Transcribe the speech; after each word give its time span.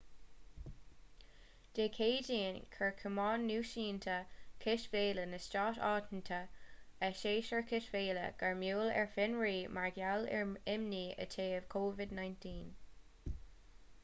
dé 1.79 1.83
céadaoin 1.97 2.55
chuir 2.75 2.93
cumann 3.01 3.43
náisiúnta 3.49 4.15
cispheile 4.63 5.25
na 5.33 5.39
stát 5.47 5.79
aontaithe 5.89 6.39
a 7.07 7.09
shéasúr 7.19 7.63
cispheile 7.73 8.25
gairmiúil 8.41 8.93
ar 9.03 9.09
fionraí 9.17 9.55
mar 9.79 9.89
gheall 9.99 10.27
ar 10.39 10.47
imní 10.77 11.03
i 11.03 11.29
dtaobh 11.35 11.69
covid-19 11.77 12.57